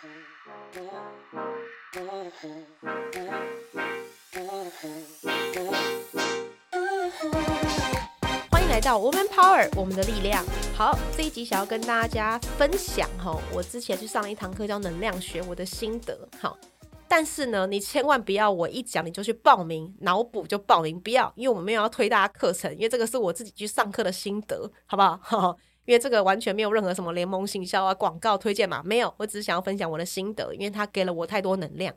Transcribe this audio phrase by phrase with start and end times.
[0.00, 0.08] 欢
[8.62, 10.44] 迎来到 Woman Power，我们的力量。
[10.76, 16.28] 好，这一集想要跟大家分享哈，我之前去上了一堂课叫能量学，我的心得。
[16.38, 16.56] 好。
[17.10, 25.56] 但是呢，你千万不要我一讲你就去报名，脑补就报名，不要，因为我们没有要推大家课程，因为这个是我自己去上课的心得，好不好？
[25.88, 31.94] 因为这个完全没有任何什么联盟行销啊、广告推荐嘛，没有，我只是想要分享我的心得，因为它给了我太多能量。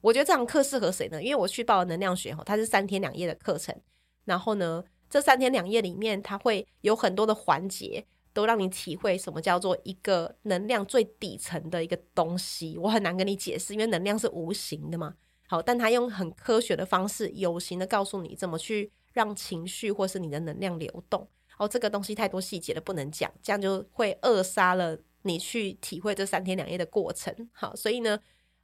[0.00, 1.22] 我觉得这堂课适合谁呢？
[1.22, 3.78] 因为我去报了能量学，它是三天两夜的课程，
[4.24, 8.06] 然后呢，这三天两夜里面，它会有很多的环节。
[8.32, 15.14] 都让你体会什么叫做一个能量最底层的一个东西，我很难跟你解释，因为能量是无形的嘛。
[15.46, 21.28] 好，但他用很科学的方式，有形的告诉你怎么去让情绪或是你的能量流动。
[21.58, 27.34] 哦，这个东西太多细节了，不能讲，这样就会扼杀了你去体会这三天两夜的过程。
[27.52, 28.18] 好，所以呢，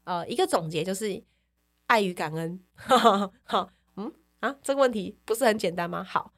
[0.04, 1.22] 呃，一个总结就是
[1.86, 2.60] 爱与感恩。
[2.74, 6.02] 好，嗯啊，这个问题不是很简单吗？
[6.02, 6.32] 好。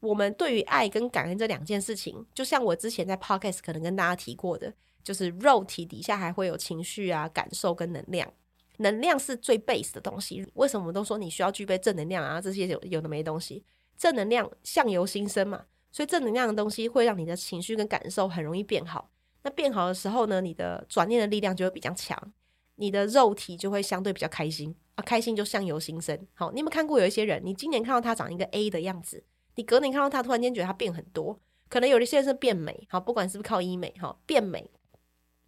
[0.00, 4.72] 我们对于爱跟感恩这两件事情，就像我之前在 podcast 可能跟大家提过的，
[5.04, 8.32] 就是肉体底下还会有情绪啊、感受跟能量。
[8.78, 10.50] 能量是最 base 的东西。
[10.54, 12.40] 为什么我都说你需要具备正能量啊？
[12.40, 13.62] 这些有有的没东西，
[14.00, 19.10] 正能量相由心生嘛，所以正能量的东西会让你的情绪跟感受很容易变好。
[19.42, 22.32] 那变好的时候呢，你的转念的力量就会比较强，
[22.76, 26.18] 你的肉体就会相对比较开心啊，开心就相由心生。
[26.32, 29.22] 好，你有没有看过有一些人，你今年看到他长一个 A 的样子？
[29.56, 34.70] 你隔年看到他，突然间觉得他变很多，可能有一些人是变美，好，不管是不是靠医美，哈，变美。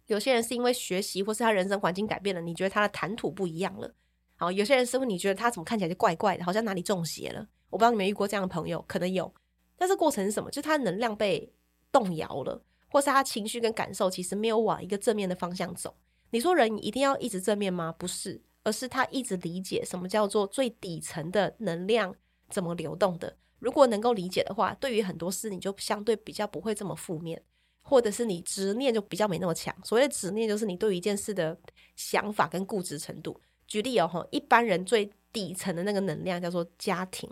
[0.05, 3.91] 有些人是因为学习或是他人生环境改变了，你觉得他的谈吐不一样了，
[4.35, 7.47] 好，有些人是问你觉得他怎么看起来就怪怪的，好像哪里中邪了。
[7.73, 9.33] 我不知道你们遇过这样的朋友，可能有，
[9.75, 10.47] 但是过程是什么？
[10.51, 11.51] 就是他能量被
[11.91, 15.95] 动摇了，或是他情绪跟感受其实没有往一个正面的方向走。
[16.29, 17.91] 你说人一定要一直正面吗？
[17.97, 22.13] 不是，而是他一直理解什么叫做最底层的能量
[22.47, 23.35] 怎么流动的。
[23.57, 27.41] 如果能够理解的话，对于很多事你就相对比较不会这么负面，
[27.81, 29.75] 或者是你执念就比较没那么强。
[29.83, 31.57] 所谓的执念，就是你对于一件事的
[31.95, 33.41] 想法跟固执程度。
[33.65, 37.27] 举例哦，一般人最底层的那个能量叫做家庭，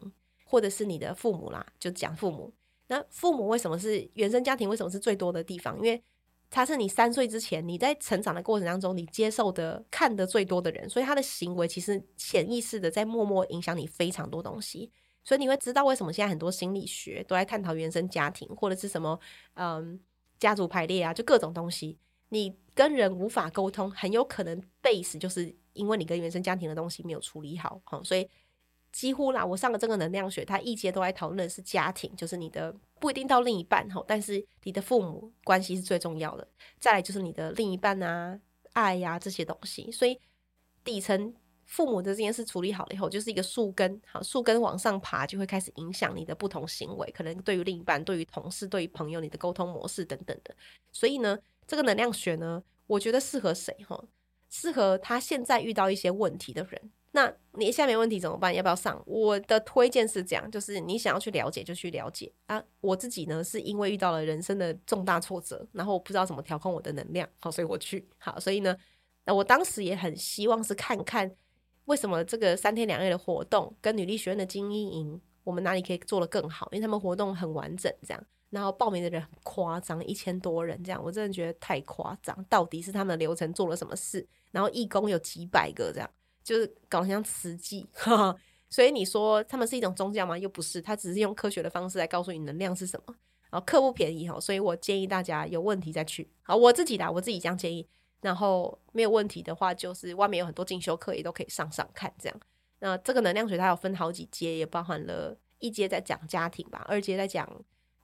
[0.52, 2.54] 或者是你的父母啦，就讲父母。
[2.88, 4.68] 那父母为什么是原生家庭？
[4.68, 5.78] 为什么是最多的地方？
[5.78, 6.04] 因为
[6.50, 14.92] 他是你三岁之前你在成长的过程当中，你接受的看得最多的人，所以他的行为其实潜意识的在默默影响你非常多东西。
[15.24, 19.18] 所以你会知道为什么现在很多心理学都在探讨原生家庭，或者是什么
[19.54, 19.98] 嗯
[20.38, 21.98] 家族排列啊，就各种东西。
[22.28, 27.80] 你跟人无法沟通，很有可能 base 就是因为你跟原生家庭的东西没有处理好。
[27.86, 28.28] 好，所以
[28.92, 36.48] 几乎啦，我上了这个能量学，它一节都在讨论是家庭，就是你的不一定到另一半哈，但是你的父母关系是最重要的。
[36.80, 38.40] 再来就是你的另一半啊，
[38.74, 39.92] 爱呀、这些东西。
[39.92, 40.20] 所以
[40.84, 41.34] 底层。
[41.64, 50.54] 父母的这件事处理好了以后，就是一个树根，好，树根往上爬，就会开始影响你的不同行为，可能对于另一半、对于同事、对于朋友，你的沟通模式等等的。
[50.92, 53.74] 所以呢，这个能量学呢，我觉得适合谁？
[53.88, 54.04] 哈，
[54.50, 56.92] 适合他现在遇到一些问题的人。
[57.14, 58.54] 那你现在没问题怎么办？
[58.56, 59.02] 要不要上？
[59.06, 62.64] 我的推荐是这样，就是你想要去了解就去了解啊。
[62.80, 68.08] 我自己呢，是因为遇到了人生的重大挫折，然后我不知道怎么调控我的能量，好，所以我去。
[68.18, 68.76] 好，所以呢，
[69.26, 71.30] 那我当时也很希望是看看。
[71.86, 76.70] 为什么这个三天两夜的活动跟女力学院的精英营，我们哪里可以做得更好？
[76.72, 82.46] 因为他们活动很完整，这样，然后报名的人很夸张，一千多人这样，我真的觉得太夸张。
[82.48, 84.26] 到底是他们的流程做了什么事？
[84.52, 86.10] 然后义工有几百个，这样
[86.44, 87.88] 就是搞像慈济。
[88.70, 90.38] 所以你说他们是一种宗教吗？
[90.38, 93.16] 又不是，他只是用科学的方式来告诉你能量是什么。
[93.50, 96.30] 然后课不便宜哈，所以我建议大家有问题再去。
[96.42, 97.86] 好，我自己的，我自己这样建议。
[98.22, 102.40] 然后没有问题的话，就是外面有很多进修课也都可以上上看这样。
[102.80, 107.50] 那这个能量学它有分好几阶，也包含了一阶在讲家庭吧，二阶在讲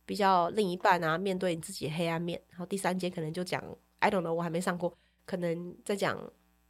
[0.05, 3.63] 比较另一半啊，面对你自己的黑暗面，然后第三阶可能就讲
[3.99, 6.19] I don't know，我还没上过，可能在讲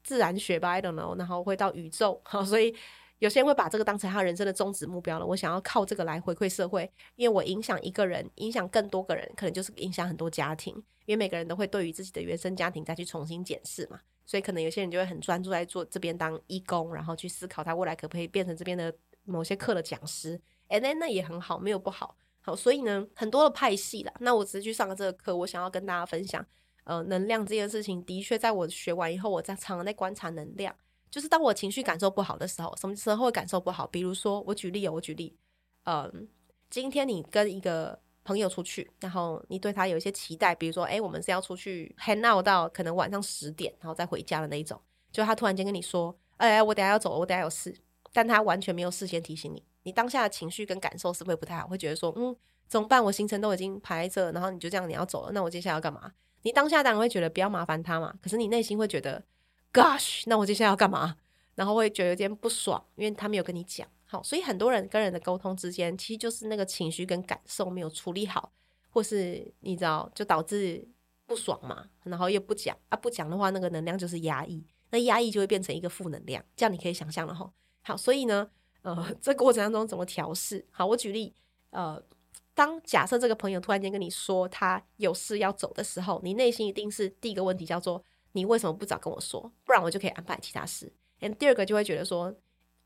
[0.07, 2.73] 自然学吧，I don't know，然后会到宇宙，好，所以。
[3.19, 5.25] 有些人会把这个当成他人生的终止目标了。
[5.25, 10.71] 我想要靠这个来回馈社会，因为我影响一个人，影响更多个人，可能就是影响很多家庭。
[11.07, 18.93] 因为每个人都会对于自己的原生家庭再去重新检视嘛，所以可能有些人就会很专注在做这边当义工，然后去思考他未来可不可以变成这边的
[19.23, 20.39] 某些课的讲师。
[20.67, 22.15] 哎，那那也很好，没有不好。
[22.41, 24.13] 好，所以呢，很多的派系啦。
[24.19, 26.45] 那我只是去上了这个课，我想要跟大家分享，
[26.87, 30.73] 呃，能量这件事情的确在我学完以后，我在常常在观察能量。
[31.11, 33.85] 就是当我情绪感受不好的时候，什么时候会感受不好？
[33.87, 35.35] 比如说，我举例，我举例，
[35.83, 36.27] 嗯，
[36.69, 44.79] 今天你跟一个朋友出去，然后你对他有一些期待，比如说，哎，我们是要出去 hang out 到可能晚上十点，然后再回家的那一种。
[45.11, 47.75] 就他突然间跟你说，哎，我等下要走了，我等下有事，
[48.13, 51.67] 但他完全没有事先提醒你，你当下的情绪跟感受是不是不太好？
[51.67, 52.33] 会觉得说，嗯，
[52.67, 53.03] 怎么办？
[53.03, 56.11] 我行程都已经排着，然后你就这样你要走了，那我接下来要干嘛？
[56.43, 59.23] 你当下当然会觉得不要麻烦他嘛，可是你内心会觉得
[59.73, 61.17] ，Gosh，那我接下来要干嘛？
[61.55, 63.87] 然后会觉得有点不爽，因为他没有跟你讲。
[64.05, 68.53] 好，所以很多人跟人的沟通之间，其实就是那个情绪跟感受没有处理好，
[68.89, 70.87] 或是你知道，就导致
[71.25, 71.89] 不爽嘛。
[72.03, 76.41] 然后又不讲啊，不讲的话，那个能量就是压抑，那压抑就会变成一个负能量。
[76.55, 77.51] 这样你可以想象了哈。
[77.81, 78.49] 好，所以呢，
[78.83, 80.65] 呃， 这过程当中怎么调试？
[80.71, 81.33] 好，我举例，
[81.71, 82.01] 呃，
[82.57, 89.51] 当假设这个朋友突然间跟你说他有事要走的时候，你内心一定是第一个问题叫做你为什么不早跟我说？
[89.63, 90.91] 不然我就可以安排其他事。
[91.19, 92.33] And 第二个就会觉得说。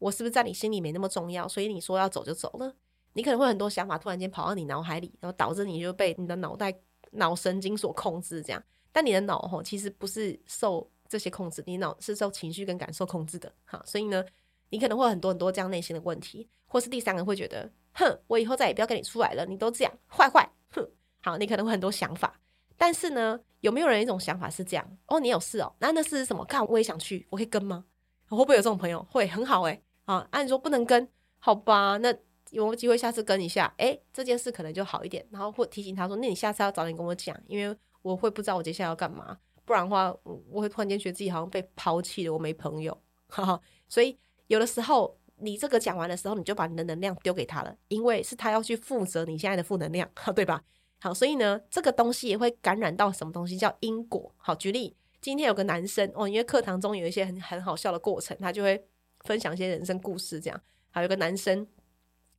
[0.01, 1.47] 我是不是在你心里没那么重要？
[1.47, 2.73] 所以你说要走就走了？
[3.13, 6.75] 你可能会很多想法突然间跑到你脑海里，然后导致你就被你的脑袋
[7.11, 8.41] 脑神经所控制。
[8.41, 13.53] 这样，但你的脑吼其实不是受这些控制，你脑是受情绪跟感受控制的。
[13.63, 14.25] 哈，所以呢，
[14.69, 20.87] 你可能会很多很多这样内心的问题，或是第三个会觉得，哼，我以后再也不要跟你出来了，你都这样坏坏，哼。
[21.23, 22.39] 好，你可能会很多想法，
[22.77, 24.97] 但是呢，有没有人一种想法是这样？
[25.07, 26.43] 哦，你有事哦，那那事是什么？
[26.45, 27.85] 看我也想去，我可以跟吗？
[28.27, 29.05] 会不会有这种朋友？
[29.09, 29.83] 会，很好诶。
[30.05, 31.07] 啊，按说不能跟，
[31.37, 31.97] 好吧？
[31.97, 32.11] 那
[32.49, 33.71] 有没机会下次跟一下？
[33.77, 35.25] 诶，这件事可能就好一点。
[35.29, 39.37] 然后或提醒他说，那你下次要早点跟我讲，因为我会不知道我接下来要干嘛。
[39.63, 40.11] 不然的话，
[40.49, 42.99] 我会突然间觉得自己好像被抛弃了，我没朋友。
[43.29, 44.17] 哈哈，所以
[44.47, 50.63] 有的时候你这个讲完的时候，你就把你的能量丢给他了，因为是他要去负责你现在的负能量， 对吧？
[50.99, 54.33] 好，所以呢，这个东西也会感染到什么东西叫因果。
[54.37, 58.85] 好，举例，今天有个男生哦，因为课堂中有一些很很好笑的过程，他就会。
[59.23, 61.67] 分享一些人生故事，这样还有个男生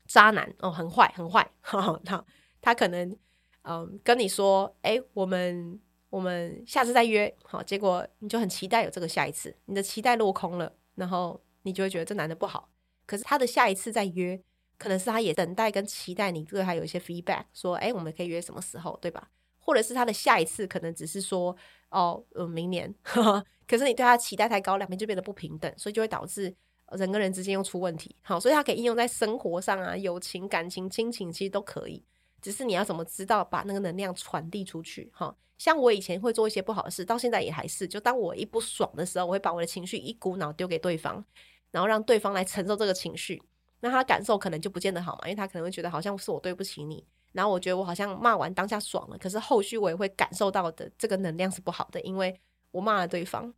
[0.08, 1.48] 渣男哦，很坏很坏，
[2.05, 2.25] 他
[2.60, 3.16] 他可能
[3.62, 12.69] 嗯跟你说，哎，我们我们下次再约，好，结果你就很期待有这个下一次，你的期待落空了，然后你就会觉得这男的不好，
[13.06, 14.40] 可是他的下一次再约，
[14.78, 19.31] 可能是他也等待跟期待你对他有一些 feedback，说，哎，我们可以约什么时候，对吧？
[19.58, 21.56] 或者是他的下一次可能只是说，
[21.90, 22.94] 哦，嗯，明年，
[23.66, 26.54] 可是你对他期待太高，两边就变得不平等，所以就会导致。
[26.99, 32.05] 人跟人之间又出问题，好，所以它可以应用在生活上啊，友情、感情、亲情，其实都可以。
[32.43, 35.10] 只是你要怎么知道把那个能量传递出去？
[35.14, 37.88] 哈，像我以前会做一些不好的事，到现在也还是。
[37.88, 41.25] 就当我一不爽的时候，我会把我的情绪一股脑丢给对方，
[41.72, 43.42] 然后让对方来承受这个情绪。
[43.80, 47.04] 那他感受可能就不见得好嘛，因为他可能会觉得好像是我对不起你。
[47.32, 52.40] 然后我觉得我好像骂完当下爽了，可是后续我也会感受到的这个能量是不好的，因为
[52.70, 53.52] 我骂了对方。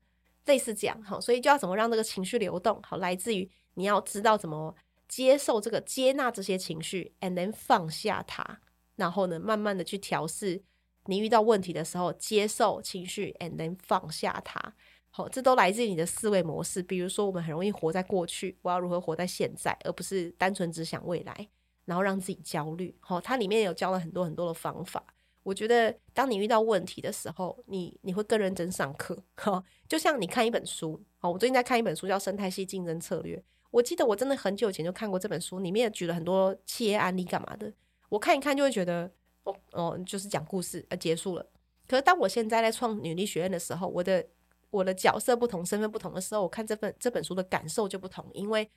[0.46, 2.78] 类似这样哈，所以就要怎么让这个情绪流动？
[2.82, 4.76] 好，来自于你要知道怎么
[5.08, 8.61] 接受这个、接纳这些情绪，and then 放下它，
[8.96, 10.62] 然后呢，慢慢的去调试。
[11.06, 14.75] 你遇到问题的时候，接受情绪，and then 放下它。
[15.16, 16.82] 好，这都来自于你的思维模式。
[16.82, 21.49] 比如说，我们很容易活在过去，我要如何活在现在，而不是单纯只想未来，
[21.84, 22.93] 然后让自己焦虑。
[22.99, 25.05] 好，它里面有教了很多很多的方法。
[25.44, 33.37] 我觉得，当你遇到问题的时候，你你会更认真上课，哈，就像你看一本书，哦，我最近在看一本书叫《生态系竞争策略》。
[33.70, 37.72] 我记得我真的很久以前就看过这本书，里面举了很多企业案例干嘛的。
[38.08, 39.08] 我看一看就会觉得，
[39.44, 41.46] 哦哦，就是讲故事，呃，结束了。
[41.87, 44.26] 可是当我现在在创女力学院的时候，我的
[44.75, 48.69] 我的角色不同，身份不同的时候，我看这份这本书的感受就不同，因为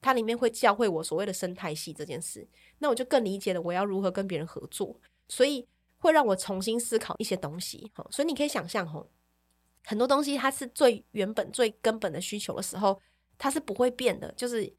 [0.00, 2.46] 它里面会教会我所谓的生态系这件事，
[2.78, 5.66] 那我就更理解了我要如何跟别人合作，所以。
[5.96, 8.86] 会让我重新思考一些东西，好所以你可以想象，
[9.86, 13.00] 很多东西它是最原本、最根本的需求的时候，
[13.38, 14.70] 它是不会变的，就是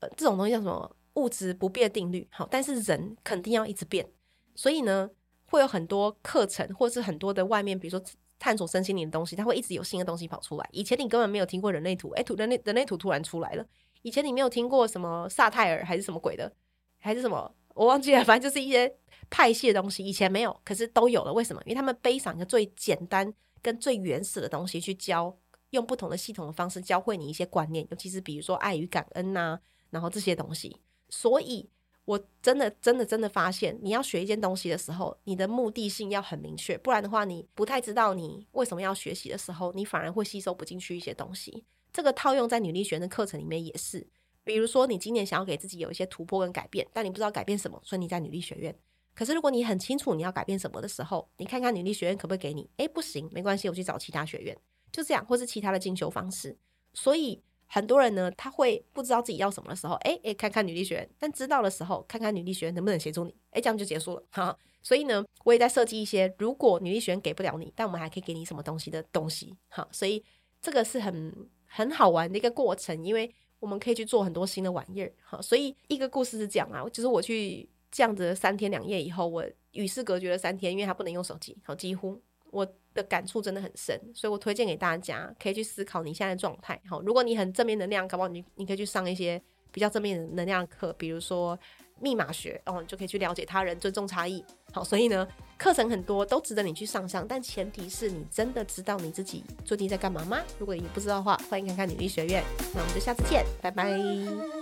[0.00, 4.06] 呃，这种东西叫什么物质不变定律，好，但是人肯定要一直变，
[4.54, 5.08] 所以呢，
[5.46, 8.04] 会有很多课程，或是很多的外面，比如说
[8.42, 10.68] 探索身心灵的东西，它会一直有新的东西跑出来。
[10.72, 13.64] 以前你根本没有听过人类图，诶，图人类人类图突然出来了。
[14.02, 16.52] 以前你没有听过什么萨泰尔还是什么鬼的，
[16.98, 18.92] 还是什么我忘记了，反正就是一些。
[19.30, 21.32] 派系的东西以前没有，可是都有了。
[21.32, 21.62] 为什么？
[21.64, 23.32] 因为他们背上一个最简单
[23.62, 25.34] 跟最原始的东西去教，
[25.70, 29.58] 用不同的系统的方式教会你一些观念，尤其是比如说爱与感恩呐、
[29.88, 30.76] 然后这些东西。
[31.08, 31.66] 所以
[32.04, 41.64] 我真的真的真的发现，你要学一件东西的时候，你的目的性要很明确，不然的话，你不太知道你为什么要学习的时候，你反而会吸收不进去一些东西。
[41.92, 44.06] 这个套用在女力学的课程里面也是。
[44.44, 48.76] 比如说，你今年想要给自己有一些突破跟改变，但你不知道改变什么，所以你在女力学院。
[49.14, 52.68] 可是，如果你很清楚你要改变什么的时候，你看看女力学院可不可以给你？
[52.78, 54.58] 诶，不行，没关系，我去找其他学院，
[54.90, 56.56] 就这样，或是其他的进修方式。
[56.92, 57.40] 所以
[57.74, 64.54] 很多人呢，他会不知道自己要什么的时候，哎哎，看看女力学院；但知道的时候，看看女力学院能不能协助你，哎，这样就结束了哈。
[64.82, 69.88] 所以呢，我也在设计一些，如果女力学院给不了你，但我们还可以给你什么东西的东西，哈。
[69.90, 70.22] 所以
[70.60, 75.40] 这个是很很好玩的一个过程，因为我们可以去做很多新的玩意儿，哈。
[75.40, 82.20] 所以一个故事是这样啊，就是我去这样子三天两夜以后，我与世隔绝了三天，因为他不能用手机，好，几乎
[82.52, 82.66] 我。
[82.94, 86.78] 的感触真的很深，所以我推荐给大家，可以去思考你现在的状态。
[86.86, 91.58] 好，如果你很正面能量，搞不好你你可以去上一些比较正面的能量课，比如说
[92.02, 94.44] 密码学，哦，你就可以去了解他人，尊重差异。
[94.72, 100.42] 好，所以呢，课程很多都值得你去上上，但前提是你真的知道你自己最近在干嘛吗？
[100.58, 102.44] 如果你不知道的话，欢迎看看女力学院。
[102.74, 104.61] 那我们就下次见，拜拜。